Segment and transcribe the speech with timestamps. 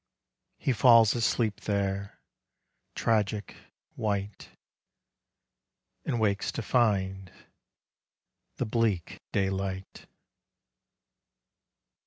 [0.57, 2.17] He falls asleep there,
[2.95, 3.55] tragic
[3.93, 4.49] white,—
[6.07, 7.31] And wakes to find
[8.55, 10.07] the bleak daylight.